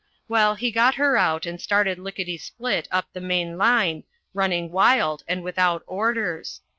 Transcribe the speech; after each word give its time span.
Well, 0.27 0.55
he 0.55 0.71
got 0.71 0.95
her 0.95 1.15
out 1.15 1.45
and 1.45 1.61
started 1.61 1.99
lickety 1.99 2.35
split 2.35 2.87
up 2.89 3.09
the 3.13 3.21
main 3.21 3.59
line, 3.59 4.03
running 4.33 4.71
wild 4.71 5.21
and 5.27 5.43
without 5.43 5.83
orders. 5.85 6.61